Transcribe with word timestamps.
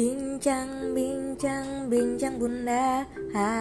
Bincang, 0.00 0.96
bincang, 0.96 1.92
bincang 1.92 2.40
bunda. 2.40 3.04
Ha. 3.36 3.52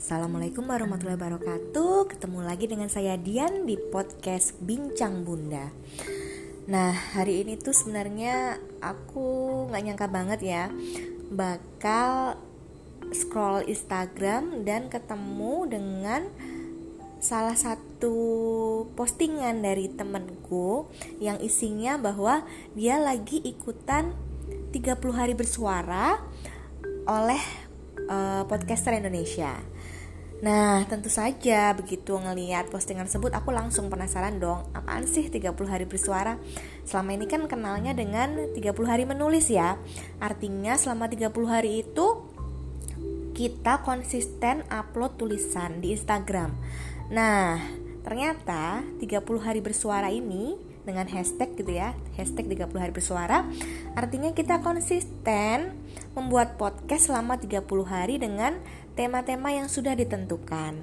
Assalamualaikum 0.00 0.64
warahmatullahi 0.64 1.20
wabarakatuh. 1.20 2.08
Ketemu 2.08 2.40
lagi 2.40 2.64
dengan 2.64 2.88
saya 2.88 3.20
Dian 3.20 3.68
di 3.68 3.76
podcast 3.76 4.56
Bincang 4.64 5.28
Bunda. 5.28 5.68
Nah 6.64 6.96
hari 7.12 7.44
ini 7.44 7.60
tuh 7.60 7.76
sebenarnya 7.76 8.56
aku 8.80 9.68
gak 9.68 9.84
nyangka 9.84 10.08
banget 10.08 10.40
ya 10.40 10.64
Bakal 11.28 12.40
scroll 13.12 13.68
Instagram 13.68 14.64
dan 14.64 14.88
ketemu 14.88 15.68
dengan 15.68 16.24
salah 17.20 17.52
satu 17.52 18.16
postingan 18.96 19.60
dari 19.60 19.92
temenku 19.92 20.88
yang 21.20 21.36
isinya 21.44 22.00
bahwa 22.00 22.48
dia 22.72 22.96
lagi 22.96 23.44
ikutan 23.44 24.29
30 24.70 24.96
hari 25.14 25.34
bersuara 25.34 26.18
oleh 27.06 27.42
uh, 28.06 28.46
podcaster 28.46 28.94
Indonesia. 28.94 29.58
Nah, 30.40 30.88
tentu 30.88 31.12
saja 31.12 31.76
begitu 31.76 32.16
ngeliat 32.16 32.72
postingan 32.72 33.04
tersebut 33.04 33.36
aku 33.36 33.52
langsung 33.52 33.92
penasaran 33.92 34.40
dong, 34.40 34.72
apaan 34.72 35.04
sih 35.04 35.28
30 35.28 35.52
hari 35.68 35.84
bersuara? 35.84 36.40
Selama 36.88 37.12
ini 37.12 37.28
kan 37.28 37.44
kenalnya 37.44 37.92
dengan 37.92 38.48
30 38.56 38.56
hari 38.88 39.04
menulis 39.04 39.52
ya. 39.52 39.76
Artinya 40.16 40.80
selama 40.80 41.12
30 41.12 41.28
hari 41.44 41.84
itu 41.84 42.24
kita 43.36 43.84
konsisten 43.84 44.64
upload 44.72 45.20
tulisan 45.20 45.84
di 45.84 45.92
Instagram. 45.92 46.56
Nah, 47.12 47.60
ternyata 48.00 48.80
30 48.96 49.44
hari 49.44 49.60
bersuara 49.60 50.08
ini 50.08 50.69
dengan 50.84 51.06
hashtag 51.08 51.54
gitu 51.56 51.76
ya 51.76 51.92
hashtag 52.16 52.48
30 52.48 52.72
hari 52.76 52.92
bersuara. 52.92 53.46
Artinya 53.94 54.32
kita 54.32 54.64
konsisten 54.64 55.76
membuat 56.16 56.56
podcast 56.56 57.12
selama 57.12 57.36
30 57.36 57.64
hari 57.86 58.16
dengan 58.20 58.58
tema-tema 58.98 59.54
yang 59.54 59.68
sudah 59.70 59.94
ditentukan. 59.94 60.76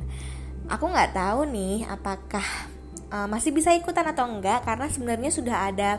Aku 0.67 0.85
nggak 0.89 1.15
tahu 1.15 1.47
nih 1.47 1.87
apakah 1.87 2.43
uh, 3.11 3.27
masih 3.27 3.55
bisa 3.55 3.71
ikutan 3.71 4.03
atau 4.07 4.27
enggak 4.27 4.63
karena 4.67 4.87
sebenarnya 4.91 5.31
sudah 5.31 5.71
ada 5.71 5.91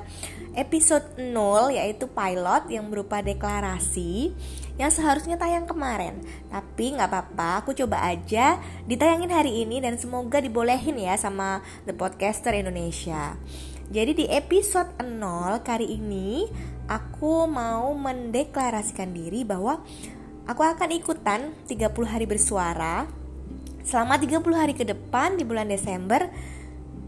episode 0.52 1.16
0 1.16 1.72
yaitu 1.72 2.10
pilot 2.10 2.64
yang 2.68 2.88
berupa 2.90 3.22
deklarasi 3.22 4.32
yang 4.78 4.90
seharusnya 4.92 5.40
tayang 5.40 5.66
kemarin. 5.66 6.20
Tapi 6.52 6.94
nggak 6.94 7.08
apa-apa 7.10 7.64
aku 7.64 7.74
coba 7.74 8.06
aja 8.06 8.60
ditayangin 8.86 9.32
hari 9.32 9.64
ini 9.66 9.82
dan 9.82 9.98
semoga 9.98 10.38
dibolehin 10.38 10.96
ya 11.00 11.16
sama 11.18 11.64
The 11.88 11.94
Podcaster 11.96 12.54
Indonesia 12.54 13.34
jadi 13.88 14.12
di 14.12 14.28
episode 14.28 15.00
0 15.00 15.64
kali 15.64 15.96
ini 15.96 16.44
aku 16.92 17.48
mau 17.48 17.88
mendeklarasikan 17.96 19.16
diri 19.16 19.48
bahwa 19.48 19.80
aku 20.44 20.60
akan 20.60 20.92
ikutan 20.92 21.56
30 21.64 21.88
hari 22.04 22.28
bersuara 22.28 23.08
selama 23.88 24.20
30 24.20 24.44
hari 24.52 24.76
ke 24.76 24.84
depan 24.84 25.40
di 25.40 25.48
bulan 25.48 25.72
Desember 25.72 26.28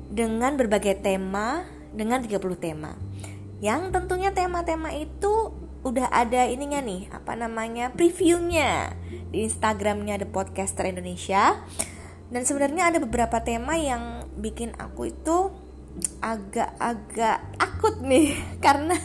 dengan 0.08 0.56
berbagai 0.56 1.04
tema 1.04 1.68
dengan 1.92 2.24
30 2.24 2.40
tema. 2.56 2.96
Yang 3.60 3.92
tentunya 3.92 4.32
tema-tema 4.32 4.88
itu 4.96 5.52
udah 5.84 6.08
ada 6.08 6.48
ininya 6.48 6.80
nih, 6.80 7.12
apa 7.12 7.36
namanya? 7.36 7.92
previewnya 7.92 8.96
di 9.28 9.44
Instagramnya 9.44 10.16
The 10.16 10.28
Podcaster 10.32 10.88
Indonesia. 10.88 11.60
Dan 12.32 12.48
sebenarnya 12.48 12.88
ada 12.88 12.98
beberapa 13.04 13.44
tema 13.44 13.76
yang 13.76 14.24
bikin 14.40 14.72
aku 14.80 15.12
itu 15.12 15.52
agak-agak 16.20 17.38
akut 17.60 18.00
nih 18.04 18.36
karena 18.64 18.96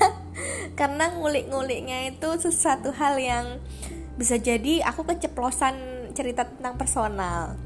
karena 0.76 1.16
ngulik-nguliknya 1.16 2.12
itu 2.12 2.30
sesuatu 2.40 2.92
hal 2.92 3.16
yang 3.20 3.46
bisa 4.16 4.40
jadi 4.40 4.84
aku 4.84 5.04
keceplosan 5.08 5.76
cerita 6.16 6.48
tentang 6.48 6.80
personal. 6.80 7.60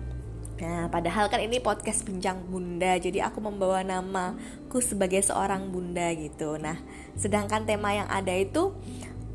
Nah, 0.60 0.92
padahal 0.92 1.32
kan 1.32 1.40
ini 1.40 1.64
podcast 1.64 2.04
bincang 2.04 2.44
bunda, 2.52 3.00
jadi 3.00 3.32
aku 3.32 3.40
membawa 3.40 3.80
namaku 3.80 4.84
sebagai 4.84 5.24
seorang 5.24 5.72
bunda 5.72 6.12
gitu. 6.12 6.60
Nah, 6.60 6.76
sedangkan 7.16 7.64
tema 7.64 7.96
yang 7.96 8.12
ada 8.12 8.36
itu 8.36 8.76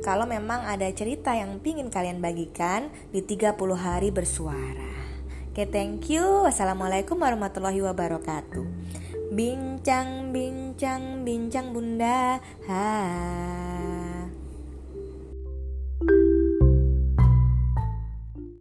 kalau 0.03 0.27
memang 0.27 0.67
ada 0.67 0.83
cerita 0.91 1.31
yang 1.31 1.63
pingin 1.63 1.87
kalian 1.87 2.19
bagikan 2.19 2.91
di 3.15 3.23
30 3.23 3.55
hari 3.79 4.11
bersuara. 4.11 4.91
Oke, 5.47 5.63
okay, 5.63 5.67
thank 5.71 6.11
you. 6.11 6.43
Wassalamualaikum 6.43 7.15
warahmatullahi 7.15 7.79
wabarakatuh. 7.79 8.67
Bincang, 9.31 10.35
bincang, 10.35 11.23
bincang 11.23 11.71
bunda. 11.71 12.43
Hai. 12.67 13.72